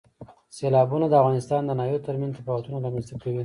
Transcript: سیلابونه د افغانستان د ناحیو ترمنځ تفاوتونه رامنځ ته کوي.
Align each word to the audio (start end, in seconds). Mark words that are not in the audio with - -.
سیلابونه 0.55 1.05
د 1.09 1.13
افغانستان 1.21 1.61
د 1.65 1.71
ناحیو 1.79 2.03
ترمنځ 2.07 2.31
تفاوتونه 2.39 2.77
رامنځ 2.85 3.05
ته 3.09 3.15
کوي. 3.21 3.39